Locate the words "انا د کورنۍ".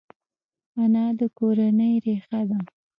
0.83-1.93